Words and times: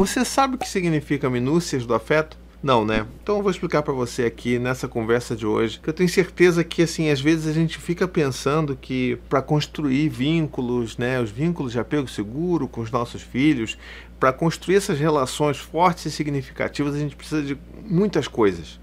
Você 0.00 0.24
sabe 0.24 0.54
o 0.54 0.58
que 0.58 0.66
significa 0.66 1.28
minúcias 1.28 1.84
do 1.84 1.92
afeto? 1.92 2.38
Não, 2.62 2.86
né? 2.86 3.06
Então 3.22 3.36
eu 3.36 3.42
vou 3.42 3.50
explicar 3.50 3.82
para 3.82 3.92
você 3.92 4.22
aqui 4.24 4.58
nessa 4.58 4.88
conversa 4.88 5.36
de 5.36 5.44
hoje, 5.44 5.78
que 5.78 5.90
eu 5.90 5.92
tenho 5.92 6.08
certeza 6.08 6.64
que 6.64 6.80
assim, 6.80 7.10
às 7.10 7.20
vezes 7.20 7.46
a 7.46 7.52
gente 7.52 7.76
fica 7.76 8.08
pensando 8.08 8.74
que 8.74 9.18
para 9.28 9.42
construir 9.42 10.08
vínculos, 10.08 10.96
né, 10.96 11.20
os 11.20 11.30
vínculos 11.30 11.72
de 11.72 11.78
apego 11.78 12.08
seguro 12.08 12.66
com 12.66 12.80
os 12.80 12.90
nossos 12.90 13.20
filhos, 13.20 13.76
para 14.18 14.32
construir 14.32 14.76
essas 14.76 14.98
relações 14.98 15.58
fortes 15.58 16.06
e 16.06 16.10
significativas, 16.10 16.94
a 16.94 16.98
gente 16.98 17.14
precisa 17.14 17.42
de 17.42 17.58
muitas 17.84 18.26
coisas. 18.26 18.80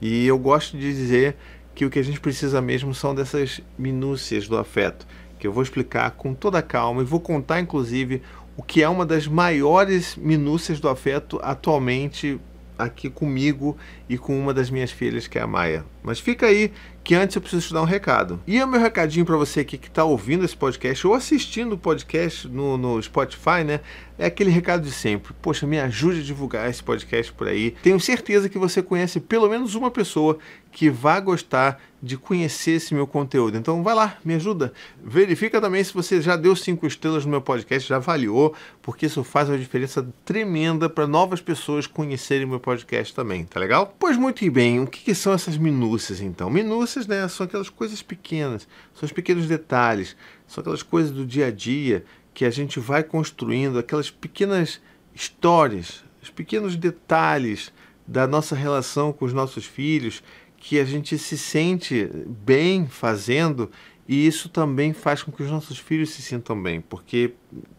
E 0.00 0.24
eu 0.24 0.38
gosto 0.38 0.78
de 0.78 0.94
dizer 0.94 1.34
que 1.74 1.84
o 1.84 1.90
que 1.90 1.98
a 1.98 2.04
gente 2.04 2.20
precisa 2.20 2.60
mesmo 2.62 2.94
são 2.94 3.12
dessas 3.12 3.60
minúcias 3.76 4.46
do 4.46 4.56
afeto, 4.56 5.04
que 5.36 5.48
eu 5.48 5.52
vou 5.52 5.64
explicar 5.64 6.12
com 6.12 6.32
toda 6.32 6.62
calma 6.62 7.02
e 7.02 7.04
vou 7.04 7.18
contar 7.18 7.58
inclusive 7.58 8.22
o 8.56 8.62
que 8.62 8.82
é 8.82 8.88
uma 8.88 9.04
das 9.04 9.26
maiores 9.26 10.16
minúcias 10.16 10.80
do 10.80 10.88
afeto 10.88 11.40
atualmente 11.42 12.40
aqui 12.78 13.08
comigo 13.10 13.76
e 14.08 14.18
com 14.18 14.38
uma 14.38 14.52
das 14.52 14.70
minhas 14.70 14.90
filhas, 14.90 15.26
que 15.26 15.38
é 15.38 15.42
a 15.42 15.46
Maia. 15.46 15.84
Mas 16.04 16.20
fica 16.20 16.46
aí 16.46 16.70
que 17.02 17.14
antes 17.14 17.34
eu 17.34 17.42
preciso 17.42 17.68
te 17.68 17.74
dar 17.74 17.82
um 17.82 17.86
recado. 17.86 18.40
E 18.46 18.62
o 18.62 18.66
meu 18.66 18.80
recadinho 18.80 19.26
para 19.26 19.36
você 19.36 19.60
aqui 19.60 19.76
que 19.76 19.88
está 19.88 20.04
ouvindo 20.04 20.44
esse 20.44 20.56
podcast 20.56 21.06
ou 21.06 21.14
assistindo 21.14 21.74
o 21.74 21.78
podcast 21.78 22.48
no, 22.48 22.78
no 22.78 23.02
Spotify, 23.02 23.64
né? 23.64 23.80
É 24.18 24.26
aquele 24.26 24.50
recado 24.50 24.82
de 24.82 24.92
sempre. 24.92 25.34
Poxa, 25.42 25.66
me 25.66 25.78
ajude 25.80 26.20
a 26.20 26.22
divulgar 26.22 26.70
esse 26.70 26.82
podcast 26.82 27.32
por 27.32 27.48
aí. 27.48 27.72
Tenho 27.82 27.98
certeza 27.98 28.48
que 28.48 28.58
você 28.58 28.82
conhece 28.82 29.18
pelo 29.18 29.48
menos 29.48 29.74
uma 29.74 29.90
pessoa 29.90 30.38
que 30.70 30.88
vai 30.90 31.20
gostar 31.20 31.80
de 32.02 32.16
conhecer 32.16 32.72
esse 32.72 32.94
meu 32.94 33.06
conteúdo. 33.06 33.56
Então 33.56 33.82
vai 33.82 33.94
lá, 33.94 34.18
me 34.24 34.34
ajuda. 34.34 34.72
Verifica 35.02 35.60
também 35.60 35.82
se 35.82 35.94
você 35.94 36.20
já 36.20 36.36
deu 36.36 36.54
cinco 36.54 36.86
estrelas 36.86 37.24
no 37.24 37.30
meu 37.30 37.40
podcast, 37.40 37.88
já 37.88 37.96
avaliou, 37.96 38.54
porque 38.82 39.06
isso 39.06 39.24
faz 39.24 39.48
uma 39.48 39.56
diferença 39.56 40.06
tremenda 40.24 40.88
para 40.88 41.06
novas 41.06 41.40
pessoas 41.40 41.86
conhecerem 41.86 42.46
meu 42.46 42.60
podcast 42.60 43.14
também, 43.14 43.44
tá 43.44 43.58
legal? 43.58 43.94
Pois 43.98 44.16
muito 44.16 44.48
bem, 44.50 44.80
o 44.80 44.86
que, 44.86 45.00
que 45.00 45.14
são 45.14 45.32
essas 45.32 45.56
minúcias 45.94 46.20
então? 46.20 46.50
Minúcias, 46.50 47.06
né, 47.06 47.26
são 47.28 47.46
aquelas 47.46 47.68
coisas 47.68 48.02
pequenas, 48.02 48.66
são 48.94 49.06
os 49.06 49.12
pequenos 49.12 49.46
detalhes, 49.46 50.16
são 50.46 50.60
aquelas 50.60 50.82
coisas 50.82 51.10
do 51.12 51.24
dia 51.24 51.46
a 51.46 51.50
dia 51.50 52.04
que 52.32 52.44
a 52.44 52.50
gente 52.50 52.80
vai 52.80 53.04
construindo, 53.04 53.78
aquelas 53.78 54.10
pequenas 54.10 54.80
histórias, 55.14 56.04
os 56.22 56.30
pequenos 56.30 56.76
detalhes 56.76 57.72
da 58.06 58.26
nossa 58.26 58.56
relação 58.56 59.12
com 59.12 59.24
os 59.24 59.32
nossos 59.32 59.64
filhos 59.64 60.22
que 60.56 60.80
a 60.80 60.84
gente 60.84 61.16
se 61.18 61.38
sente 61.38 62.10
bem 62.26 62.86
fazendo 62.86 63.70
e 64.06 64.26
isso 64.26 64.48
também 64.48 64.92
faz 64.92 65.22
com 65.22 65.32
que 65.32 65.42
os 65.42 65.50
nossos 65.50 65.78
filhos 65.78 66.10
se 66.10 66.20
sintam 66.20 66.60
bem, 66.60 66.80
porque 66.80 67.34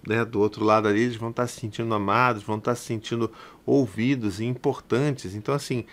né, 0.08 0.26
do 0.26 0.40
outro 0.40 0.64
lado 0.64 0.88
ali 0.88 1.02
eles 1.02 1.16
vão 1.16 1.30
estar 1.30 1.46
se 1.46 1.60
sentindo 1.60 1.94
amados, 1.94 2.42
vão 2.42 2.58
estar 2.58 2.74
se 2.74 2.86
sentindo 2.86 3.32
ouvidos 3.66 4.40
e 4.40 4.46
importantes. 4.46 5.36
Então, 5.36 5.54
assim, 5.54 5.86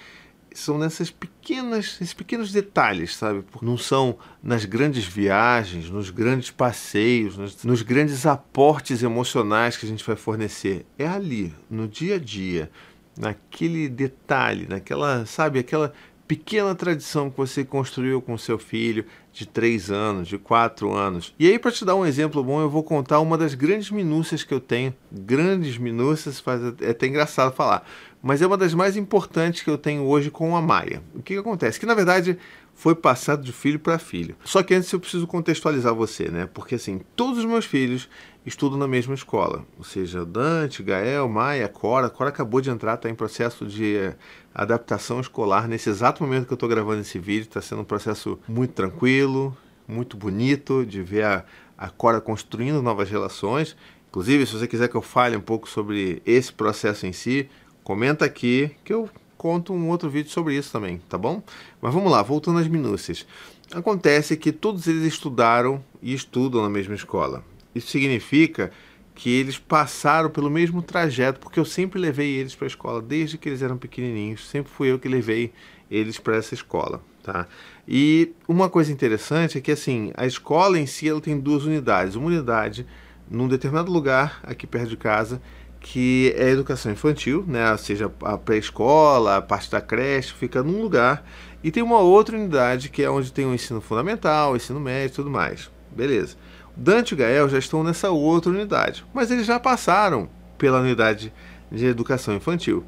são 0.55 0.79
nessas 0.79 1.11
pequenas, 1.11 1.97
esses 2.01 2.15
pequenos 2.15 2.53
detalhes, 2.53 3.17
sabe? 3.17 3.45
Não 3.61 3.77
são 3.77 4.17
nas 4.43 4.65
grandes 4.65 5.05
viagens, 5.05 5.91
nos 5.91 6.11
grandes 6.11 6.51
passeios, 6.51 7.37
nos, 7.37 7.65
nos 7.65 7.83
grandes 7.83 8.27
aportes 8.27 9.03
emocionais 9.03 9.77
que 9.77 9.87
a 9.87 9.89
gente 9.89 10.05
vai 10.05 10.17
fornecer. 10.17 10.87
É 10.99 11.07
ali, 11.07 11.55
no 11.71 11.89
dia 11.89 12.17
a 12.17 12.19
dia, 12.19 12.71
naquele 13.19 13.89
detalhe, 13.89 14.67
naquela, 14.69 15.27
sabe, 15.27 15.59
aquela 15.59 15.93
pequena 16.27 16.75
tradição 16.75 17.31
que 17.31 17.37
você 17.37 17.63
construiu 17.63 18.23
com 18.23 18.39
seu 18.39 18.59
filho 18.59 19.05
de 19.33 19.47
3 19.47 19.91
anos, 19.91 20.29
de 20.29 20.39
4 20.39 20.91
anos. 20.91 21.35
E 21.39 21.47
aí, 21.47 21.59
para 21.59 21.71
te 21.71 21.85
dar 21.85 21.95
um 21.95 22.07
exemplo 22.07 22.43
bom, 22.43 22.61
eu 22.61 22.71
vou 22.71 22.83
contar 22.83 23.21
uma 23.21 23.37
das 23.37 23.55
grandes 23.55 23.91
minúcias 23.91 24.43
que 24.43 24.55
eu 24.55 24.61
tenho. 24.61 24.95
Grandes 25.11 25.77
minúcias, 25.77 26.41
faz, 26.41 26.63
é 26.81 26.91
até 26.91 27.07
engraçado 27.07 27.55
falar. 27.55 27.87
Mas 28.23 28.41
é 28.41 28.47
uma 28.47 28.57
das 28.57 28.73
mais 28.73 28.97
importantes 28.97 29.63
que 29.63 29.69
eu 29.69 29.77
tenho 29.77 30.05
hoje 30.05 30.31
com 30.31 30.57
a 30.57 30.63
Maia. 30.63 31.03
O 31.13 31.21
que, 31.21 31.35
que 31.35 31.41
acontece? 31.41 31.81
Que 31.81 31.87
na 31.87 31.95
verdade 31.95 32.39
foi 32.73 32.95
passado 32.95 33.43
de 33.43 33.53
filho 33.53 33.81
para 33.81 33.99
filho. 33.99 34.37
Só 34.45 34.63
que 34.63 34.75
antes 34.75 34.93
eu 34.93 35.01
preciso 35.01 35.27
contextualizar 35.27 35.93
você, 35.93 36.29
né? 36.29 36.49
Porque 36.55 36.77
assim, 36.77 37.01
todos 37.17 37.39
os 37.39 37.45
meus 37.45 37.65
filhos 37.65 38.09
estudam 38.47 38.79
na 38.79 38.87
mesma 38.87 39.15
escola. 39.15 39.65
Ou 39.77 39.83
seja, 39.85 40.25
Dante, 40.25 40.85
Gael, 40.85 41.29
Maia, 41.29 41.69
Cora. 41.69 42.09
Cora 42.09 42.31
acabou 42.31 42.61
de 42.61 42.71
entrar, 42.71 42.95
está 42.95 43.11
em 43.11 43.15
processo 43.15 43.67
de 43.67 43.97
eh, 43.97 44.15
adaptação 44.55 45.21
escolar. 45.21 45.67
Nesse 45.67 45.91
exato 45.91 46.23
momento 46.23 46.47
que 46.47 46.53
eu 46.53 46.57
estou 46.57 46.69
gravando 46.69 47.01
esse 47.01 47.19
vídeo, 47.19 47.43
está 47.49 47.61
sendo 47.61 47.83
um 47.83 47.85
processo 47.85 48.39
muito 48.47 48.73
tranquilo, 48.73 49.57
muito 49.87 50.17
bonito 50.17 50.87
de 50.87 51.03
ver 51.03 51.25
a, 51.25 51.45
a 51.77 51.89
Cora 51.89 52.21
construindo 52.21 52.81
novas 52.81 53.11
relações. 53.11 53.77
Inclusive, 54.09 54.47
se 54.47 54.53
você 54.53 54.69
quiser 54.69 54.89
que 54.89 54.95
eu 54.95 55.03
fale 55.03 55.37
um 55.37 55.41
pouco 55.41 55.69
sobre 55.69 56.23
esse 56.27 56.53
processo 56.53 57.07
em 57.07 57.13
si, 57.13 57.49
comenta 57.83 58.25
aqui 58.25 58.71
que 58.85 58.93
eu 58.93 59.09
conto 59.37 59.73
um 59.73 59.89
outro 59.89 60.09
vídeo 60.09 60.31
sobre 60.31 60.57
isso 60.57 60.71
também, 60.71 61.01
tá 61.09 61.19
bom? 61.19 61.43
Mas 61.81 61.93
vamos 61.93 62.11
lá, 62.11 62.23
voltando 62.23 62.59
às 62.59 62.69
minúcias. 62.69 63.27
Acontece 63.73 64.37
que 64.37 64.53
todos 64.53 64.87
eles 64.87 65.03
estudaram 65.03 65.83
e 66.01 66.15
estudam 66.15 66.63
na 66.63 66.69
mesma 66.69 66.95
escola. 66.95 67.45
Isso 67.75 67.89
significa 67.89 68.71
que 69.15 69.31
eles 69.31 69.59
passaram 69.59 70.31
pelo 70.31 70.51
mesmo 70.51 70.83
trajeto, 70.83 71.41
porque 71.41 71.59
eu 71.59 71.65
sempre 71.65 72.01
levei 72.01 72.35
eles 72.37 72.55
para 72.55 72.67
a 72.67 72.69
escola 72.69 73.03
desde 73.03 73.37
que 73.37 73.49
eles 73.49 73.63
eram 73.63 73.77
pequenininhos, 73.77 74.49
sempre 74.49 74.73
fui 74.73 74.91
eu 74.91 74.99
que 74.99 75.09
levei 75.09 75.53
eles 75.91 76.19
para 76.19 76.37
essa 76.37 76.55
escola, 76.55 77.03
tá? 77.23 77.47
E 77.87 78.33
uma 78.49 78.71
coisa 78.71 78.93
interessante 78.93 79.59
é 79.59 79.61
que 79.61 79.73
assim, 79.73 80.13
a 80.17 80.27
escola 80.27 80.79
em 80.79 80.87
si 80.87 81.09
ela 81.09 81.21
tem 81.21 81.39
duas 81.39 81.65
unidades, 81.65 82.15
uma 82.15 82.29
unidade 82.29 82.87
num 83.31 83.49
determinado 83.49 83.91
lugar 83.91 84.41
aqui 84.43 84.67
perto 84.67 84.89
de 84.89 84.97
casa 84.97 85.43
que 85.83 86.33
é 86.37 86.45
a 86.45 86.51
educação 86.51 86.93
infantil, 86.93 87.45
né? 87.47 87.71
ou 87.71 87.77
seja, 87.77 88.11
a 88.23 88.39
pré-escola, 88.39 89.37
a 89.37 89.43
parte 89.43 89.71
da 89.71 89.81
creche, 89.81 90.33
fica 90.33 90.63
num 90.63 90.81
lugar, 90.81 91.25
e 91.63 91.71
tem 91.71 91.83
uma 91.83 91.99
outra 91.99 92.37
unidade 92.37 92.89
que 92.89 93.03
é 93.03 93.11
onde 93.11 93.33
tem 93.33 93.45
o 93.45 93.53
ensino 93.53 93.81
fundamental, 93.81 94.53
o 94.53 94.57
ensino 94.57 94.81
médio 94.81 95.13
e 95.13 95.17
tudo 95.17 95.31
mais. 95.31 95.71
Beleza. 95.91 96.37
Dante 96.75 97.13
e 97.13 97.17
Gael 97.17 97.49
já 97.49 97.59
estão 97.59 97.85
nessa 97.85 98.11
outra 98.11 98.51
unidade, 98.51 99.05
mas 99.13 99.31
eles 99.31 99.45
já 99.45 99.61
passaram 99.61 100.31
pela 100.57 100.81
unidade 100.81 101.33
de 101.71 101.85
educação 101.85 102.35
infantil. 102.35 102.85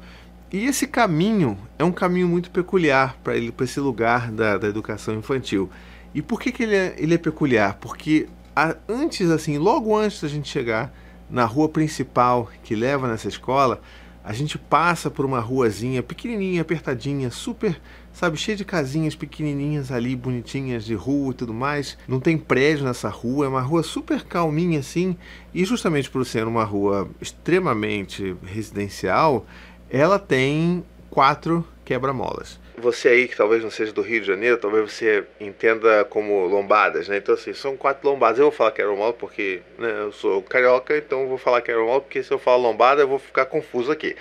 E 0.51 0.65
esse 0.65 0.87
caminho 0.87 1.57
é 1.77 1.83
um 1.83 1.91
caminho 1.91 2.27
muito 2.27 2.49
peculiar 2.49 3.17
para 3.23 3.35
ele, 3.35 3.51
para 3.51 3.65
esse 3.65 3.79
lugar 3.79 4.31
da, 4.31 4.57
da 4.57 4.67
educação 4.67 5.15
infantil. 5.15 5.69
E 6.13 6.21
por 6.21 6.39
que, 6.39 6.51
que 6.51 6.63
ele, 6.63 6.75
é, 6.75 6.95
ele 6.97 7.13
é 7.13 7.17
peculiar? 7.17 7.77
Porque 7.79 8.27
a, 8.55 8.75
antes, 8.87 9.29
assim, 9.29 9.57
logo 9.57 9.95
antes 9.95 10.21
da 10.21 10.29
gente 10.29 10.49
chegar 10.49 10.93
na 11.29 11.45
rua 11.45 11.69
principal 11.69 12.49
que 12.63 12.75
leva 12.75 13.07
nessa 13.07 13.27
escola, 13.27 13.81
a 14.23 14.33
gente 14.33 14.57
passa 14.57 15.11
por 15.11 15.23
uma 15.23 15.39
ruazinha 15.39 16.01
pequenininha, 16.01 16.61
apertadinha, 16.61 17.29
super, 17.29 17.79
sabe, 18.11 18.37
cheia 18.37 18.57
de 18.57 18.65
casinhas 18.65 19.15
pequenininhas 19.15 19.91
ali, 19.91 20.15
bonitinhas 20.15 20.83
de 20.83 20.95
rua 20.95 21.31
e 21.31 21.35
tudo 21.35 21.53
mais. 21.53 21.95
Não 22.07 22.19
tem 22.19 22.35
prédio 22.35 22.85
nessa 22.85 23.07
rua, 23.07 23.45
é 23.45 23.49
uma 23.49 23.61
rua 23.61 23.83
super 23.83 24.23
calminha 24.23 24.79
assim. 24.79 25.15
E 25.53 25.63
justamente 25.63 26.09
por 26.09 26.25
ser 26.25 26.47
uma 26.47 26.63
rua 26.63 27.07
extremamente 27.21 28.35
residencial, 28.43 29.45
ela 29.91 30.17
tem 30.17 30.83
quatro 31.11 31.63
quebra-molas 31.83 32.59
você 32.77 33.09
aí 33.09 33.27
que 33.27 33.35
talvez 33.35 33.63
não 33.63 33.71
seja 33.71 33.91
do 33.91 34.01
Rio 34.01 34.21
de 34.21 34.27
Janeiro, 34.27 34.57
talvez 34.57 34.91
você 34.91 35.23
entenda 35.39 36.05
como 36.05 36.45
lombadas, 36.45 37.07
né? 37.07 37.17
Então 37.17 37.35
assim, 37.35 37.53
são 37.53 37.75
quatro 37.77 38.07
lombadas. 38.07 38.39
Eu 38.39 38.45
vou 38.45 38.51
falar 38.51 38.71
que 38.71 38.81
é 38.81 38.85
lombada 38.85 39.13
porque 39.13 39.61
né, 39.77 40.01
eu 40.01 40.11
sou 40.11 40.41
carioca, 40.41 40.97
então 40.97 41.27
vou 41.27 41.37
falar 41.37 41.61
que 41.61 41.71
é 41.71 41.75
lombada 41.75 42.01
porque 42.01 42.23
se 42.23 42.31
eu 42.31 42.39
falar 42.39 42.57
lombada 42.57 43.01
eu 43.01 43.07
vou 43.07 43.19
ficar 43.19 43.45
confuso 43.45 43.91
aqui. 43.91 44.15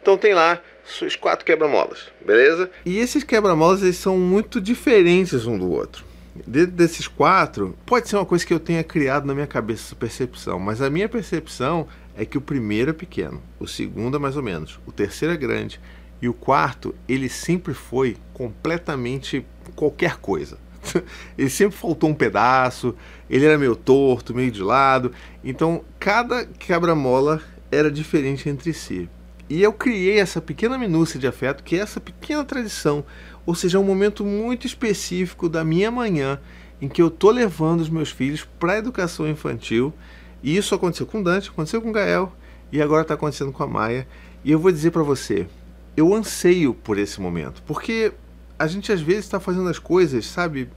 Então 0.00 0.16
tem 0.16 0.34
lá 0.34 0.60
os 1.02 1.16
quatro 1.16 1.44
quebra-molas, 1.44 2.08
beleza? 2.24 2.70
E 2.84 2.98
esses 2.98 3.24
quebra-molas 3.24 3.82
eles 3.82 3.96
são 3.96 4.16
muito 4.16 4.60
diferentes 4.60 5.46
um 5.46 5.58
do 5.58 5.70
outro. 5.70 6.04
Dentro 6.46 6.72
desses 6.72 7.08
quatro, 7.08 7.76
pode 7.86 8.08
ser 8.08 8.16
uma 8.16 8.26
coisa 8.26 8.44
que 8.44 8.52
eu 8.52 8.60
tenha 8.60 8.84
criado 8.84 9.26
na 9.26 9.34
minha 9.34 9.46
cabeça, 9.46 9.86
essa 9.86 9.96
percepção, 9.96 10.58
mas 10.58 10.82
a 10.82 10.90
minha 10.90 11.08
percepção 11.08 11.88
é 12.14 12.24
que 12.24 12.36
o 12.36 12.40
primeiro 12.40 12.90
é 12.90 12.92
pequeno, 12.92 13.42
o 13.58 13.66
segundo 13.66 14.16
é 14.16 14.20
mais 14.20 14.36
ou 14.36 14.42
menos, 14.42 14.78
o 14.86 14.92
terceiro 14.92 15.32
é 15.32 15.36
grande 15.36 15.80
e 16.20 16.28
o 16.28 16.34
quarto, 16.34 16.94
ele 17.08 17.28
sempre 17.28 17.74
foi 17.74 18.16
completamente 18.32 19.44
qualquer 19.74 20.16
coisa. 20.16 20.58
ele 21.36 21.50
sempre 21.50 21.76
faltou 21.76 22.10
um 22.10 22.14
pedaço, 22.14 22.94
ele 23.28 23.44
era 23.44 23.58
meio 23.58 23.76
torto, 23.76 24.34
meio 24.34 24.50
de 24.50 24.62
lado. 24.62 25.12
Então, 25.44 25.84
cada 25.98 26.46
quebra-mola 26.46 27.42
era 27.70 27.90
diferente 27.90 28.48
entre 28.48 28.72
si. 28.72 29.08
E 29.48 29.62
eu 29.62 29.72
criei 29.72 30.18
essa 30.18 30.40
pequena 30.40 30.76
minúcia 30.76 31.20
de 31.20 31.26
afeto, 31.26 31.62
que 31.62 31.76
é 31.76 31.80
essa 31.80 32.00
pequena 32.00 32.44
tradição, 32.44 33.04
ou 33.44 33.54
seja, 33.54 33.78
um 33.78 33.84
momento 33.84 34.24
muito 34.24 34.66
específico 34.66 35.48
da 35.48 35.64
minha 35.64 35.90
manhã 35.90 36.40
em 36.80 36.88
que 36.88 37.00
eu 37.00 37.10
tô 37.10 37.30
levando 37.30 37.80
os 37.80 37.88
meus 37.88 38.10
filhos 38.10 38.46
para 38.58 38.72
a 38.72 38.78
educação 38.78 39.28
infantil. 39.28 39.94
E 40.42 40.56
isso 40.56 40.74
aconteceu 40.74 41.06
com 41.06 41.22
Dante, 41.22 41.48
aconteceu 41.48 41.80
com 41.80 41.92
Gael 41.92 42.32
e 42.72 42.82
agora 42.82 43.02
está 43.02 43.14
acontecendo 43.14 43.52
com 43.52 43.62
a 43.62 43.66
Maia. 43.66 44.06
E 44.44 44.50
eu 44.50 44.58
vou 44.58 44.70
dizer 44.70 44.90
para 44.90 45.02
você, 45.02 45.46
eu 45.96 46.14
anseio 46.14 46.74
por 46.74 46.98
esse 46.98 47.20
momento, 47.20 47.62
porque 47.66 48.12
a 48.58 48.66
gente 48.66 48.92
às 48.92 49.00
vezes 49.00 49.24
está 49.24 49.40
fazendo 49.40 49.68
as 49.68 49.78
coisas, 49.78 50.26
sabe, 50.26 50.68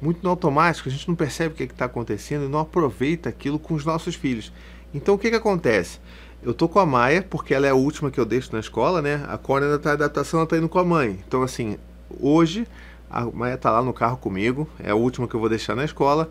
muito 0.00 0.22
no 0.22 0.30
automático, 0.30 0.88
a 0.88 0.92
gente 0.92 1.08
não 1.08 1.14
percebe 1.14 1.54
o 1.54 1.56
que 1.56 1.62
é 1.62 1.66
está 1.66 1.86
acontecendo 1.86 2.44
e 2.44 2.48
não 2.48 2.58
aproveita 2.58 3.28
aquilo 3.28 3.58
com 3.58 3.74
os 3.74 3.84
nossos 3.84 4.14
filhos. 4.14 4.52
Então 4.94 5.14
o 5.14 5.18
que, 5.18 5.30
que 5.30 5.36
acontece? 5.36 5.98
eu 6.46 6.54
tô 6.54 6.68
com 6.68 6.78
a 6.78 6.86
Maia, 6.86 7.26
porque 7.28 7.52
ela 7.52 7.66
é 7.66 7.70
a 7.70 7.74
última 7.74 8.08
que 8.08 8.20
eu 8.20 8.24
deixo 8.24 8.52
na 8.52 8.60
escola, 8.60 9.02
né? 9.02 9.24
A 9.26 9.36
Cora 9.36 9.64
ainda 9.64 9.80
tá 9.80 9.92
adaptação, 9.92 10.38
ela 10.38 10.48
tá 10.48 10.56
indo 10.56 10.68
com 10.68 10.78
a 10.78 10.84
mãe. 10.84 11.18
Então, 11.26 11.42
assim, 11.42 11.76
hoje 12.20 12.68
a 13.10 13.24
Maia 13.24 13.56
tá 13.56 13.70
lá 13.70 13.82
no 13.82 13.92
carro 13.92 14.16
comigo, 14.16 14.68
é 14.78 14.90
a 14.90 14.94
última 14.94 15.26
que 15.26 15.34
eu 15.34 15.40
vou 15.40 15.48
deixar 15.48 15.74
na 15.74 15.84
escola. 15.84 16.30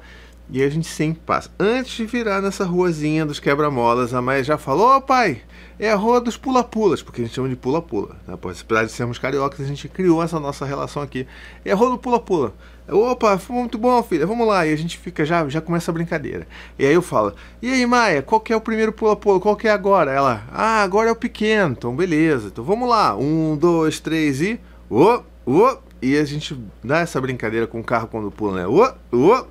E 0.50 0.62
a 0.62 0.70
gente 0.70 0.88
sempre 0.88 1.22
passa. 1.26 1.50
Antes 1.60 1.94
de 1.94 2.06
virar 2.06 2.40
nessa 2.40 2.66
ruazinha 2.66 3.26
dos 3.26 3.40
quebra-molas, 3.40 4.14
a 4.14 4.22
Maia 4.22 4.44
já 4.44 4.58
falou: 4.58 4.96
Ô 4.96 5.02
pai, 5.02 5.42
é 5.80 5.92
a 5.92 5.96
rua 5.96 6.22
dos 6.22 6.38
pula-pulas, 6.38 7.02
porque 7.02 7.22
a 7.22 7.26
gente 7.26 7.34
chama 7.34 7.50
de 7.50 7.56
pula-pula. 7.56 8.16
Né? 8.28 8.36
Apesar 8.36 8.86
de 8.86 8.92
sermos 8.92 9.18
cariocas, 9.18 9.60
a 9.60 9.68
gente 9.68 9.90
criou 9.90 10.22
essa 10.22 10.40
nossa 10.40 10.64
relação 10.64 11.02
aqui. 11.02 11.28
É 11.64 11.72
a 11.72 11.76
rua 11.76 11.90
do 11.90 11.98
pula-pula. 11.98 12.54
Opa, 12.88 13.40
foi 13.40 13.56
muito 13.56 13.80
bom, 13.80 14.02
filha, 14.04 14.28
vamos 14.28 14.48
lá. 14.48 14.68
E 14.68 14.72
a 14.72 14.76
gente 14.76 15.00
fica, 15.00 15.26
já, 15.26 15.48
já 15.50 15.60
começa 15.60 15.90
a 15.90 15.94
brincadeira. 15.94 16.48
E 16.78 16.86
aí 16.86 16.94
eu 16.94 17.02
falo: 17.02 17.34
E 17.60 17.72
aí, 17.72 17.86
Maia, 17.86 18.22
qual 18.22 18.40
que 18.40 18.54
é 18.54 18.56
o 18.56 18.62
primeiro 18.62 18.94
pula-pula? 18.94 19.40
Qual 19.40 19.56
que 19.56 19.68
é 19.68 19.72
agora? 19.72 20.12
Ela: 20.12 20.44
Ah, 20.52 20.84
agora 20.84 21.10
é 21.10 21.12
o 21.12 21.16
pequeno. 21.16 21.74
Então, 21.76 21.96
beleza. 21.96 22.48
Então 22.48 22.64
vamos 22.64 22.88
lá. 22.88 23.18
Um, 23.18 23.58
dois, 23.58 24.00
três 24.00 24.42
e. 24.42 24.60
Ô, 24.90 25.22
ô. 25.46 25.78
E 26.02 26.18
a 26.18 26.24
gente 26.24 26.56
dá 26.84 27.00
essa 27.00 27.20
brincadeira 27.20 27.66
com 27.66 27.80
o 27.80 27.84
carro 27.84 28.08
quando 28.08 28.30
pula, 28.30 28.62
né? 28.62 28.68
Ô, 28.68 28.84
ô. 29.12 29.46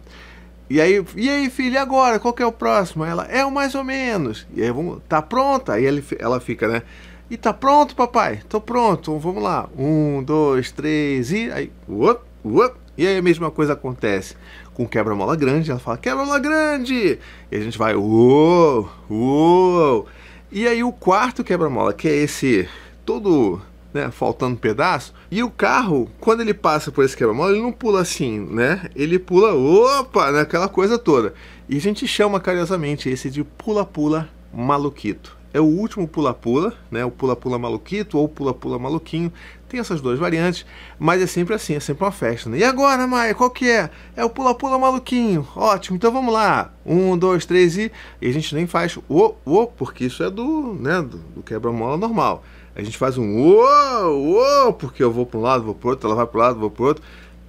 E 0.68 0.80
aí, 0.80 1.04
e 1.14 1.28
aí, 1.28 1.50
filha, 1.50 1.82
agora? 1.82 2.18
Qual 2.18 2.32
que 2.32 2.42
é 2.42 2.46
o 2.46 2.52
próximo? 2.52 3.04
Ela, 3.04 3.24
é 3.24 3.44
o 3.44 3.50
mais 3.50 3.74
ou 3.74 3.84
menos. 3.84 4.46
E 4.54 4.62
aí, 4.62 4.70
vamos, 4.70 5.00
tá 5.08 5.20
pronta? 5.20 5.74
Aí 5.74 5.84
ele, 5.84 6.02
ela 6.18 6.40
fica, 6.40 6.66
né? 6.66 6.82
E 7.30 7.36
tá 7.36 7.52
pronto, 7.52 7.94
papai? 7.94 8.40
Tô 8.48 8.60
pronto. 8.60 9.18
Vamos 9.18 9.42
lá. 9.42 9.68
Um, 9.76 10.22
dois, 10.22 10.70
três 10.70 11.32
e. 11.32 11.50
Aí, 11.50 11.70
uop, 11.88 12.20
uop. 12.44 12.76
E 12.96 13.06
aí 13.06 13.18
a 13.18 13.22
mesma 13.22 13.50
coisa 13.50 13.72
acontece 13.72 14.36
com 14.72 14.86
quebra-mola 14.86 15.34
grande. 15.34 15.70
Ela 15.70 15.80
fala, 15.80 15.98
quebra-mola 15.98 16.38
grande! 16.38 17.18
E 17.50 17.56
a 17.56 17.60
gente 17.60 17.76
vai, 17.76 17.94
uou, 17.94 18.88
uou. 19.10 20.06
E 20.50 20.68
aí 20.68 20.84
o 20.84 20.92
quarto 20.92 21.42
quebra-mola, 21.42 21.92
que 21.92 22.06
é 22.08 22.14
esse 22.14 22.68
todo 23.04 23.60
né, 23.94 24.10
faltando 24.10 24.54
um 24.54 24.58
pedaço. 24.58 25.14
E 25.30 25.42
o 25.42 25.50
carro, 25.50 26.10
quando 26.20 26.40
ele 26.40 26.52
passa 26.52 26.90
por 26.90 27.04
esse 27.04 27.16
quebra-mola, 27.16 27.52
ele 27.52 27.62
não 27.62 27.72
pula 27.72 28.00
assim, 28.00 28.40
né? 28.40 28.90
Ele 28.96 29.20
pula, 29.20 29.54
opa, 29.54 30.32
naquela 30.32 30.68
coisa 30.68 30.98
toda. 30.98 31.32
E 31.68 31.76
a 31.76 31.80
gente 31.80 32.06
chama 32.06 32.40
carinhosamente 32.40 33.08
esse 33.08 33.30
de 33.30 33.44
pula-pula 33.44 34.28
maluquito. 34.52 35.36
É 35.52 35.60
o 35.60 35.64
último 35.64 36.08
pula-pula, 36.08 36.74
né? 36.90 37.04
O 37.04 37.12
pula-pula 37.12 37.56
maluquito 37.56 38.18
ou 38.18 38.28
pula-pula 38.28 38.76
maluquinho. 38.76 39.32
Tem 39.68 39.78
essas 39.78 40.00
duas 40.00 40.18
variantes, 40.18 40.66
mas 40.98 41.22
é 41.22 41.28
sempre 41.28 41.54
assim, 41.54 41.76
é 41.76 41.80
sempre 41.80 42.02
uma 42.04 42.10
festa. 42.10 42.50
Né? 42.50 42.58
E 42.58 42.64
agora, 42.64 43.06
Maia, 43.06 43.34
qual 43.36 43.48
que 43.50 43.70
é? 43.70 43.88
É 44.16 44.24
o 44.24 44.30
pula-pula 44.30 44.76
maluquinho. 44.80 45.46
Ótimo, 45.54 45.96
então 45.96 46.10
vamos 46.10 46.34
lá. 46.34 46.72
Um, 46.84 47.16
dois, 47.16 47.46
três 47.46 47.78
e. 47.78 47.92
E 48.20 48.28
a 48.28 48.32
gente 48.32 48.52
nem 48.52 48.66
faz 48.66 48.96
o, 49.08 49.34
o, 49.44 49.66
porque 49.68 50.06
isso 50.06 50.24
é 50.24 50.30
do, 50.30 50.74
né, 50.74 51.00
do, 51.00 51.18
do 51.18 51.42
quebra-mola 51.44 51.96
normal. 51.96 52.42
A 52.76 52.82
gente 52.82 52.98
faz 52.98 53.16
um 53.16 53.36
uou, 53.36 54.34
uou, 54.34 54.72
porque 54.72 55.02
eu 55.02 55.12
vou 55.12 55.24
para 55.24 55.38
um 55.38 55.42
lado, 55.42 55.64
vou 55.64 55.74
para 55.74 55.90
outro, 55.90 56.08
ela 56.08 56.16
vai 56.16 56.26
para 56.26 56.36
o 56.36 56.40
lado, 56.40 56.58
vou 56.58 56.70
para 56.70 56.84
outro. 56.84 57.04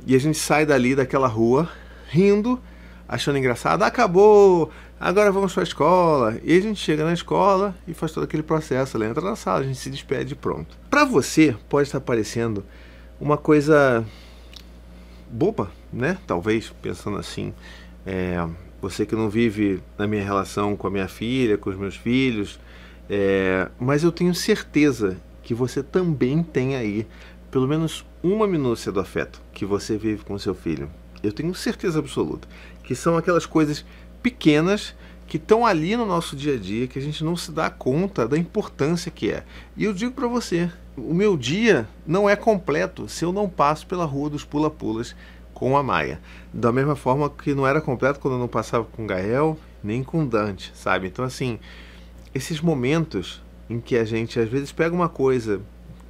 E 0.05 0.15
a 0.15 0.19
gente 0.19 0.37
sai 0.37 0.65
dali 0.65 0.95
daquela 0.95 1.27
rua 1.27 1.69
rindo, 2.07 2.59
achando 3.07 3.37
engraçado. 3.37 3.81
Acabou, 3.83 4.71
agora 4.99 5.31
vamos 5.31 5.51
para 5.53 5.63
a 5.63 5.65
escola. 5.65 6.37
E 6.43 6.55
a 6.55 6.61
gente 6.61 6.79
chega 6.79 7.03
na 7.03 7.13
escola 7.13 7.75
e 7.87 7.93
faz 7.93 8.11
todo 8.11 8.23
aquele 8.23 8.43
processo. 8.43 8.97
Ela 8.97 9.07
entra 9.07 9.23
na 9.23 9.35
sala, 9.35 9.61
a 9.61 9.63
gente 9.63 9.79
se 9.79 9.89
despede 9.89 10.33
e 10.33 10.35
pronto. 10.35 10.77
Para 10.89 11.03
você, 11.03 11.55
pode 11.67 11.87
estar 11.87 11.99
parecendo 11.99 12.63
uma 13.19 13.37
coisa 13.37 14.05
boba, 15.29 15.71
né? 15.91 16.17
Talvez, 16.27 16.71
pensando 16.81 17.17
assim. 17.17 17.51
É, 18.05 18.47
você 18.79 19.05
que 19.05 19.15
não 19.15 19.29
vive 19.29 19.81
na 19.97 20.05
minha 20.05 20.23
relação 20.23 20.75
com 20.75 20.85
a 20.85 20.91
minha 20.91 21.07
filha, 21.07 21.57
com 21.57 21.71
os 21.71 21.75
meus 21.75 21.95
filhos, 21.95 22.59
é, 23.09 23.69
mas 23.79 24.03
eu 24.03 24.11
tenho 24.11 24.33
certeza 24.33 25.17
que 25.43 25.53
você 25.53 25.83
também 25.83 26.41
tem 26.41 26.75
aí 26.75 27.07
pelo 27.51 27.67
menos 27.67 28.05
uma 28.21 28.47
minúcia 28.47 28.91
do 28.91 28.99
afeto 28.99 29.41
que 29.53 29.65
você 29.65 29.97
vive 29.97 30.23
com 30.23 30.37
seu 30.37 30.53
filho. 30.53 30.89
Eu 31.23 31.31
tenho 31.31 31.53
certeza 31.55 31.99
absoluta 31.99 32.47
que 32.83 32.93
são 32.93 33.17
aquelas 33.17 33.45
coisas 33.45 33.85
pequenas 34.21 34.93
que 35.27 35.37
estão 35.37 35.65
ali 35.65 35.95
no 35.95 36.05
nosso 36.05 36.35
dia 36.35 36.55
a 36.55 36.57
dia 36.57 36.87
que 36.87 36.99
a 36.99 37.01
gente 37.01 37.23
não 37.23 37.35
se 37.35 37.51
dá 37.51 37.69
conta 37.69 38.27
da 38.27 38.37
importância 38.37 39.11
que 39.11 39.31
é. 39.31 39.43
E 39.75 39.83
eu 39.83 39.93
digo 39.93 40.11
para 40.11 40.27
você, 40.27 40.69
o 40.97 41.13
meu 41.13 41.35
dia 41.35 41.87
não 42.05 42.29
é 42.29 42.35
completo 42.35 43.07
se 43.07 43.25
eu 43.25 43.31
não 43.31 43.49
passo 43.49 43.87
pela 43.87 44.05
rua 44.05 44.29
dos 44.29 44.43
pula-pulas 44.43 45.15
com 45.53 45.77
a 45.77 45.81
Maia. 45.81 46.19
Da 46.53 46.71
mesma 46.71 46.95
forma 46.95 47.29
que 47.29 47.53
não 47.53 47.65
era 47.65 47.81
completo 47.81 48.19
quando 48.19 48.35
eu 48.35 48.39
não 48.39 48.47
passava 48.47 48.85
com 48.85 49.07
Gael, 49.07 49.57
nem 49.83 50.03
com 50.03 50.25
Dante, 50.25 50.71
sabe? 50.75 51.07
Então 51.07 51.25
assim, 51.25 51.59
esses 52.35 52.59
momentos 52.59 53.41
em 53.69 53.79
que 53.79 53.95
a 53.95 54.03
gente 54.03 54.37
às 54.37 54.49
vezes 54.49 54.73
pega 54.73 54.93
uma 54.93 55.07
coisa 55.07 55.61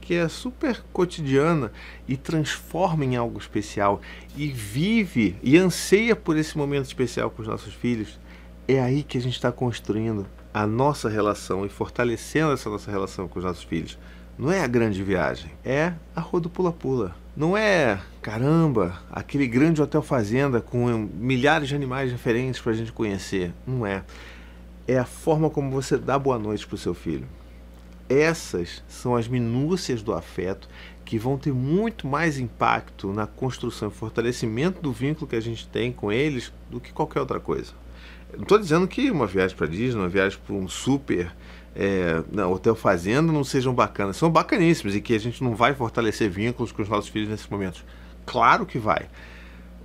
que 0.01 0.15
é 0.15 0.27
super 0.27 0.83
cotidiana 0.91 1.71
e 2.07 2.17
transforma 2.17 3.05
em 3.05 3.15
algo 3.15 3.37
especial 3.37 4.01
e 4.35 4.47
vive 4.47 5.35
e 5.41 5.55
anseia 5.55 6.15
por 6.15 6.35
esse 6.35 6.57
momento 6.57 6.85
especial 6.85 7.29
com 7.29 7.43
os 7.43 7.47
nossos 7.47 7.73
filhos, 7.75 8.19
é 8.67 8.81
aí 8.81 9.03
que 9.03 9.19
a 9.19 9.21
gente 9.21 9.33
está 9.33 9.51
construindo 9.51 10.25
a 10.51 10.65
nossa 10.65 11.09
relação 11.09 11.65
e 11.65 11.69
fortalecendo 11.69 12.53
essa 12.53 12.69
nossa 12.69 12.89
relação 12.89 13.27
com 13.27 13.37
os 13.37 13.45
nossos 13.45 13.63
filhos. 13.63 13.97
Não 14.37 14.51
é 14.51 14.61
a 14.61 14.67
grande 14.67 15.01
viagem, 15.03 15.51
é 15.63 15.93
a 16.15 16.21
rua 16.21 16.41
do 16.41 16.49
pula-pula. 16.49 17.15
Não 17.37 17.55
é, 17.55 17.99
caramba, 18.21 18.99
aquele 19.11 19.47
grande 19.47 19.81
hotel 19.81 20.01
fazenda 20.01 20.59
com 20.59 21.09
milhares 21.13 21.67
de 21.67 21.75
animais 21.75 22.11
diferentes 22.11 22.59
para 22.59 22.71
a 22.71 22.75
gente 22.75 22.91
conhecer. 22.91 23.53
Não 23.65 23.85
é 23.85 24.03
é 24.87 24.97
a 24.97 25.05
forma 25.05 25.49
como 25.49 25.71
você 25.71 25.97
dá 25.97 26.17
boa 26.17 26.37
noite 26.37 26.65
para 26.65 26.75
o 26.75 26.77
seu 26.77 26.93
filho. 26.93 27.27
Essas 28.07 28.83
são 28.87 29.15
as 29.15 29.27
minúcias 29.27 30.03
do 30.03 30.13
afeto 30.13 30.69
que 31.03 31.17
vão 31.17 31.37
ter 31.37 31.53
muito 31.53 32.07
mais 32.07 32.37
impacto 32.37 33.11
na 33.11 33.25
construção 33.25 33.89
e 33.89 33.91
fortalecimento 33.91 34.81
do 34.81 34.91
vínculo 34.91 35.27
que 35.27 35.35
a 35.35 35.41
gente 35.41 35.67
tem 35.67 35.91
com 35.91 36.11
eles 36.11 36.51
do 36.69 36.79
que 36.79 36.93
qualquer 36.93 37.19
outra 37.19 37.39
coisa. 37.39 37.73
não 38.33 38.43
estou 38.43 38.59
dizendo 38.59 38.87
que 38.87 39.09
uma 39.09 39.27
viagem 39.27 39.55
para 39.55 39.67
Disney, 39.67 39.99
uma 39.99 40.09
viagem 40.09 40.39
para 40.45 40.55
um 40.55 40.67
super 40.67 41.31
é, 41.75 42.23
não, 42.31 42.53
hotel 42.53 42.75
fazenda 42.75 43.31
não 43.31 43.43
sejam 43.43 43.73
bacanas. 43.73 44.17
São 44.17 44.29
bacaníssimas 44.31 44.95
e 44.95 45.01
que 45.01 45.13
a 45.13 45.19
gente 45.19 45.43
não 45.43 45.55
vai 45.55 45.73
fortalecer 45.73 46.29
vínculos 46.29 46.71
com 46.71 46.81
os 46.81 46.89
nossos 46.89 47.09
filhos 47.09 47.29
nesses 47.29 47.47
momentos. 47.47 47.83
Claro 48.25 48.65
que 48.65 48.79
vai. 48.79 49.07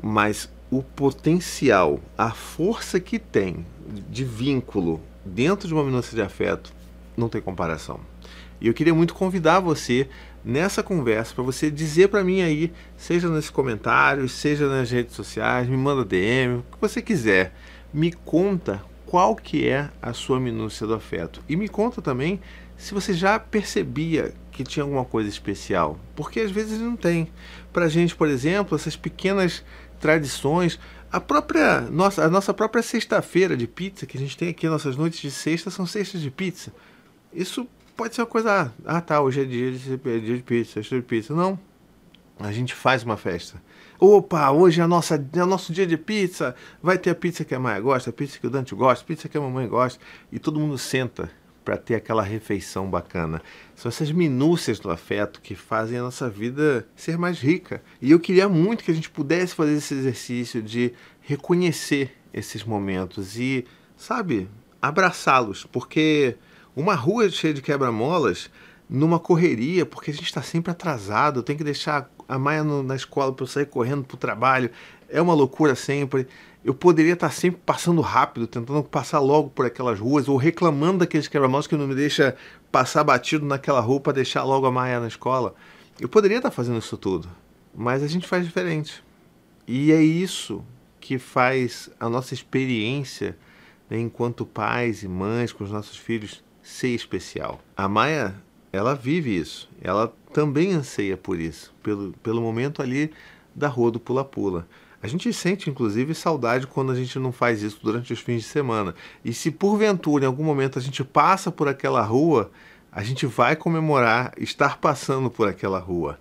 Mas 0.03 0.51
o 0.71 0.83
potencial, 0.83 2.01
a 2.17 2.31
força 2.31 3.01
que 3.01 3.19
tem 3.19 3.67
de 4.09 4.25
vínculo 4.25 5.01
dentro 5.25 5.67
de 5.67 5.75
uma 5.75 5.85
minúcia 5.85 6.15
de 6.15 6.23
afeto 6.23 6.73
não 7.17 7.29
tem 7.29 7.41
comparação. 7.41 8.01
E 8.61 8.67
eu 8.67 8.75
queria 8.75 8.95
muito 8.95 9.15
convidar 9.15 9.61
você 9.61 10.09
nessa 10.45 10.83
conversa 10.83 11.35
para 11.35 11.45
você 11.45 11.71
dizer 11.71 12.09
para 12.09 12.23
mim 12.23 12.43
aí, 12.43 12.73
seja 12.97 13.29
nos 13.29 13.51
comentários, 13.51 14.33
seja 14.33 14.69
nas 14.69 14.91
redes 14.91 15.15
sociais, 15.15 15.69
me 15.69 15.77
manda 15.77 16.05
DM, 16.05 16.59
o 16.59 16.63
que 16.63 16.81
você 16.81 17.03
quiser. 17.03 17.55
Me 17.93 18.13
conta 18.13 18.83
qual 19.07 19.35
que 19.35 19.67
é 19.67 19.91
a 20.01 20.13
sua 20.13 20.39
minúcia 20.39 20.87
do 20.87 20.95
afeto. 20.95 21.43
E 21.49 21.57
me 21.57 21.69
conta 21.69 22.01
também 22.01 22.41
se 22.77 22.95
você 22.95 23.13
já 23.13 23.39
percebia 23.39 24.33
que 24.53 24.63
tinha 24.63 24.85
alguma 24.85 25.05
coisa 25.05 25.29
especial, 25.29 25.99
porque 26.15 26.41
às 26.41 26.51
vezes 26.51 26.79
não 26.79 26.97
tem. 26.97 27.29
Para 27.73 27.89
gente, 27.89 28.15
por 28.15 28.29
exemplo, 28.29 28.77
essas 28.77 28.97
pequenas 28.97 29.65
tradições. 30.01 30.79
A 31.13 31.21
própria 31.21 31.81
nossa, 31.83 32.25
a 32.25 32.31
nossa 32.31 32.55
própria 32.55 32.83
sexta-feira 32.83 33.57
de 33.57 33.67
pizza 33.67 34.07
que 34.07 34.17
a 34.17 34.21
gente 34.21 34.37
tem 34.37 34.49
aqui, 34.49 34.69
nossas 34.69 34.97
noites 34.97 35.21
de 35.21 35.31
sexta 35.31 35.71
são 35.71 35.87
sextas 35.87 36.21
de 36.21 36.31
pizza. 36.31 36.73
Isso 37.33 37.69
pode 37.97 38.15
ser 38.15 38.23
uma 38.23 38.27
coisa, 38.27 38.73
ah, 38.85 39.01
tá, 39.01 39.21
hoje 39.21 39.43
é 39.43 39.45
dia 39.45 39.73
de, 39.73 39.95
é 39.95 40.19
dia 40.19 40.37
de 40.37 40.43
pizza, 40.43 40.75
sexta 40.75 40.97
de 40.97 41.03
pizza. 41.03 41.35
Não. 41.35 41.59
A 42.39 42.51
gente 42.53 42.75
faz 42.75 43.03
uma 43.03 43.19
festa. 43.19 43.63
Opa, 43.99 44.51
hoje 44.51 44.81
é, 44.81 44.85
a 44.85 44.89
nossa, 44.89 45.23
é 45.35 45.43
o 45.43 45.47
nosso 45.47 45.75
dia 45.75 45.87
de 45.87 45.99
pizza. 45.99 46.55
Vai 46.83 46.97
ter 46.97 47.11
a 47.11 47.15
pizza 47.15 47.45
que 47.45 47.55
a 47.55 47.61
Maia 47.61 47.79
gosta, 47.81 48.09
a 48.09 48.13
pizza 48.13 48.39
que 48.39 48.47
o 48.47 48.51
Dante 48.51 48.75
gosta, 48.75 49.05
a 49.05 49.07
pizza 49.07 49.29
que 49.29 49.37
a 49.37 49.41
mamãe 49.41 49.69
gosta. 49.69 50.03
E 50.33 50.39
todo 50.39 50.59
mundo 50.59 50.79
senta 50.79 51.31
para 51.71 51.77
ter 51.77 51.95
aquela 51.95 52.25
refeição 52.25 52.91
bacana. 52.91 53.41
São 53.77 53.89
essas 53.89 54.11
minúcias 54.11 54.81
do 54.81 54.91
afeto 54.91 55.41
que 55.41 55.55
fazem 55.55 55.99
a 55.99 56.03
nossa 56.03 56.29
vida 56.29 56.85
ser 56.97 57.17
mais 57.17 57.39
rica. 57.39 57.81
E 58.03 58.11
eu 58.11 58.19
queria 58.19 58.49
muito 58.49 58.83
que 58.83 58.91
a 58.91 58.95
gente 58.95 59.09
pudesse 59.09 59.55
fazer 59.55 59.75
esse 59.75 59.95
exercício 59.95 60.61
de 60.61 60.93
reconhecer 61.21 62.11
esses 62.35 62.65
momentos 62.65 63.39
e, 63.39 63.65
sabe, 63.97 64.49
abraçá-los, 64.83 65.65
porque 65.65 66.35
uma 66.75 66.97
rua 66.97 67.31
cheia 67.31 67.55
de 67.55 67.63
quebra-molas, 67.63 68.51
numa 68.89 69.21
correria, 69.21 69.87
porque 69.87 70.11
a 70.11 70.15
gente 70.15 70.25
está 70.25 70.43
sempre 70.43 70.73
atrasado, 70.73 71.41
tem 71.41 71.57
que 71.57 71.63
deixar 71.63 72.11
a 72.31 72.39
Maia 72.39 72.65
no, 72.65 72.83
na 72.83 72.97
escola 72.97 73.33
para 73.33 73.45
eu 73.45 73.49
sair 73.49 73.67
correndo 73.67 74.05
para 74.05 74.15
o 74.15 74.19
trabalho, 74.19 74.71
é 75.09 75.21
uma 75.21 75.35
loucura 75.35 75.75
sempre 75.75 76.27
eu 76.65 76.75
poderia 76.75 77.15
estar 77.15 77.31
sempre 77.31 77.61
passando 77.65 78.01
rápido, 78.01 78.47
tentando 78.47 78.83
passar 78.85 79.19
logo 79.19 79.49
por 79.51 79.65
aquelas 79.65 79.99
ruas, 79.99 80.29
ou 80.29 80.37
reclamando 80.37 80.99
daqueles 80.99 81.27
quebra-molas 81.27 81.67
que 81.67 81.77
não 81.77 81.87
me 81.87 81.95
deixa 81.95 82.37
passar 82.71 83.03
batido 83.03 83.47
naquela 83.47 83.81
rua 83.81 84.01
para 84.01 84.13
deixar 84.15 84.45
logo 84.45 84.67
a 84.67 84.71
Maia 84.71 85.01
na 85.01 85.09
escola. 85.09 85.55
Eu 85.99 86.09
poderia 86.09 86.37
estar 86.37 86.51
fazendo 86.51 86.79
isso 86.79 86.97
tudo, 86.97 87.29
mas 87.75 88.03
a 88.03 88.07
gente 88.07 88.27
faz 88.27 88.45
diferente. 88.45 89.03
E 89.67 89.91
é 89.91 90.03
isso 90.03 90.63
que 91.01 91.19
faz 91.19 91.89
a 91.99 92.09
nossa 92.09 92.35
experiência 92.35 93.37
né, 93.89 93.99
enquanto 93.99 94.45
pais 94.45 95.03
e 95.03 95.09
mães 95.09 95.53
com 95.53 95.65
os 95.65 95.71
nossos 95.71 95.97
filhos 95.97 96.45
ser 96.63 96.89
especial. 96.89 97.61
A 97.75 97.89
Maia, 97.89 98.35
ela 98.73 98.95
vive 98.95 99.37
isso. 99.37 99.69
Ela 99.81 100.13
também 100.33 100.73
anseia 100.73 101.17
por 101.17 101.39
isso, 101.39 101.73
pelo, 101.83 102.13
pelo 102.23 102.41
momento 102.41 102.83
ali 102.83 103.11
da 103.55 103.69
rua 103.69 103.91
do 103.91 104.01
pula-pula. 104.01 104.67
A 105.03 105.07
gente 105.07 105.33
sente, 105.33 105.71
inclusive, 105.71 106.15
saudade 106.15 106.67
quando 106.67 106.93
a 106.93 106.95
gente 106.95 107.19
não 107.19 107.33
faz 107.33 107.63
isso 107.63 107.81
durante 107.83 108.13
os 108.13 108.21
fins 108.21 108.43
de 108.43 108.49
semana. 108.49 108.95
E 109.25 109.33
se 109.33 109.51
porventura, 109.51 110.25
em 110.25 110.27
algum 110.27 110.45
momento, 110.45 110.79
a 110.79 110.83
gente 110.83 111.03
passa 111.03 111.51
por 111.51 111.69
aquela 111.69 112.03
rua, 112.03 112.51
a 112.93 113.03
gente 113.03 113.25
vai 113.25 113.57
comemorar 113.57 114.33
estar 114.37 114.79
passando 114.79 115.31
por 115.31 115.49
aquela 115.49 115.79
rua. 115.79 116.19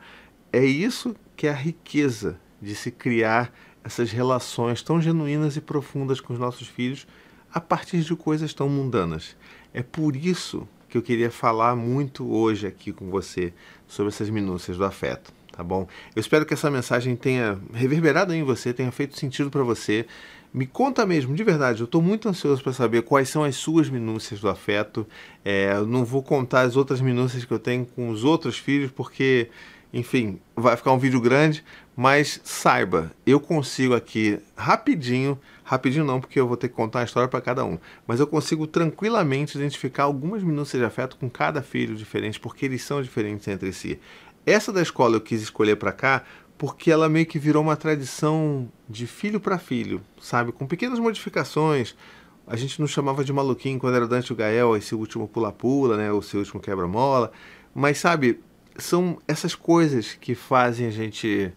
É 0.51 0.63
isso 0.63 1.15
que 1.35 1.45
é 1.45 1.51
a 1.51 1.55
riqueza 1.55 2.39
de 2.61 2.73
se 2.73 2.89
criar 2.89 3.53
essas 3.83 4.11
relações 4.11 4.81
tão 4.81 5.01
genuínas 5.01 5.55
e 5.57 5.61
profundas 5.61 6.21
com 6.21 6.33
os 6.33 6.39
nossos 6.39 6.67
filhos 6.67 7.05
a 7.53 7.59
partir 7.59 8.01
de 8.01 8.15
coisas 8.15 8.53
tão 8.53 8.69
mundanas. 8.69 9.35
É 9.73 9.81
por 9.81 10.15
isso 10.15 10.67
que 10.89 10.97
eu 10.97 11.01
queria 11.01 11.29
falar 11.29 11.75
muito 11.75 12.29
hoje 12.29 12.67
aqui 12.67 12.91
com 12.91 13.09
você 13.09 13.53
sobre 13.87 14.11
essas 14.11 14.29
minúcias 14.29 14.77
do 14.77 14.83
afeto, 14.83 15.31
tá 15.51 15.63
bom? 15.63 15.87
Eu 16.15 16.19
espero 16.19 16.45
que 16.45 16.53
essa 16.53 16.69
mensagem 16.69 17.15
tenha 17.15 17.59
reverberado 17.73 18.33
em 18.33 18.43
você, 18.43 18.73
tenha 18.73 18.91
feito 18.91 19.17
sentido 19.17 19.49
para 19.49 19.63
você. 19.63 20.05
Me 20.51 20.65
conta 20.65 21.05
mesmo, 21.05 21.35
de 21.35 21.43
verdade, 21.43 21.81
eu 21.81 21.85
estou 21.85 22.01
muito 22.01 22.27
ansioso 22.27 22.63
para 22.63 22.73
saber 22.73 23.03
quais 23.03 23.29
são 23.29 23.43
as 23.43 23.55
suas 23.55 23.87
minúcias 23.87 24.39
do 24.39 24.49
afeto. 24.49 25.05
É, 25.45 25.73
eu 25.73 25.85
não 25.85 26.03
vou 26.03 26.23
contar 26.23 26.61
as 26.61 26.75
outras 26.75 26.99
minúcias 27.01 27.45
que 27.45 27.53
eu 27.53 27.59
tenho 27.59 27.85
com 27.85 28.09
os 28.09 28.23
outros 28.23 28.57
filhos, 28.57 28.91
porque 28.91 29.49
enfim, 29.91 30.39
vai 30.55 30.77
ficar 30.77 30.91
um 30.91 30.99
vídeo 30.99 31.19
grande, 31.19 31.63
mas 31.95 32.39
saiba, 32.43 33.11
eu 33.25 33.39
consigo 33.39 33.95
aqui 33.95 34.39
rapidinho, 34.55 35.39
rapidinho 35.69 36.03
não, 36.03 36.19
porque 36.19 36.39
eu 36.39 36.47
vou 36.47 36.57
ter 36.57 36.67
que 36.67 36.73
contar 36.73 37.01
a 37.01 37.03
história 37.03 37.29
para 37.29 37.39
cada 37.39 37.63
um, 37.63 37.77
mas 38.07 38.19
eu 38.19 38.25
consigo 38.25 38.65
tranquilamente 38.65 39.55
identificar 39.55 40.05
algumas 40.05 40.41
minúcias 40.41 40.81
de 40.81 40.85
afeto 40.85 41.15
com 41.15 41.29
cada 41.29 41.61
filho 41.61 41.95
diferente, 41.95 42.39
porque 42.39 42.65
eles 42.65 42.81
são 42.81 42.99
diferentes 43.03 43.47
entre 43.47 43.71
si. 43.71 43.99
Essa 44.47 44.73
da 44.73 44.81
escola 44.81 45.17
eu 45.17 45.21
quis 45.21 45.43
escolher 45.43 45.75
para 45.75 45.91
cá 45.91 46.23
porque 46.57 46.89
ela 46.89 47.07
meio 47.07 47.27
que 47.27 47.37
virou 47.37 47.61
uma 47.61 47.75
tradição 47.75 48.67
de 48.89 49.05
filho 49.05 49.39
para 49.39 49.59
filho, 49.59 50.01
sabe? 50.19 50.51
Com 50.51 50.65
pequenas 50.65 50.97
modificações. 50.97 51.95
A 52.47 52.55
gente 52.55 52.79
não 52.79 52.87
chamava 52.87 53.23
de 53.23 53.31
maluquinho 53.31 53.79
quando 53.79 53.95
era 53.95 54.07
Dante 54.07 54.33
o 54.33 54.35
Gael, 54.35 54.75
esse 54.75 54.95
último 54.95 55.27
pula-pula, 55.27 55.95
né? 55.95 56.11
O 56.11 56.21
seu 56.23 56.39
último 56.39 56.59
quebra-mola. 56.59 57.31
Mas, 57.75 57.99
sabe, 57.99 58.39
são 58.75 59.19
essas 59.27 59.53
coisas 59.53 60.15
que 60.15 60.33
fazem 60.33 60.87
a 60.87 60.91
gente 60.91 61.53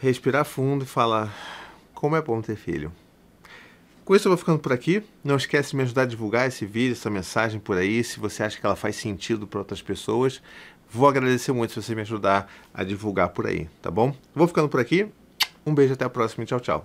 respirar 0.00 0.46
fundo 0.46 0.84
e 0.84 0.88
falar 0.88 1.32
como 1.94 2.16
é 2.16 2.22
bom 2.22 2.40
ter 2.40 2.56
filho. 2.56 2.90
Com 4.06 4.14
isso 4.14 4.28
eu 4.28 4.30
vou 4.30 4.38
ficando 4.38 4.60
por 4.60 4.72
aqui. 4.72 5.02
Não 5.24 5.34
esquece 5.34 5.70
de 5.70 5.76
me 5.76 5.82
ajudar 5.82 6.02
a 6.02 6.06
divulgar 6.06 6.46
esse 6.46 6.64
vídeo, 6.64 6.92
essa 6.92 7.10
mensagem 7.10 7.58
por 7.58 7.76
aí, 7.76 8.04
se 8.04 8.20
você 8.20 8.44
acha 8.44 8.56
que 8.58 8.64
ela 8.64 8.76
faz 8.76 8.94
sentido 8.94 9.48
para 9.48 9.58
outras 9.58 9.82
pessoas. 9.82 10.40
Vou 10.88 11.08
agradecer 11.08 11.50
muito 11.50 11.72
se 11.72 11.82
você 11.82 11.92
me 11.92 12.02
ajudar 12.02 12.48
a 12.72 12.84
divulgar 12.84 13.30
por 13.30 13.48
aí, 13.48 13.68
tá 13.82 13.90
bom? 13.90 14.14
Vou 14.32 14.46
ficando 14.46 14.68
por 14.68 14.78
aqui. 14.78 15.08
Um 15.66 15.74
beijo 15.74 15.94
até 15.94 16.04
a 16.04 16.08
próxima 16.08 16.44
e 16.44 16.46
tchau, 16.46 16.60
tchau. 16.60 16.84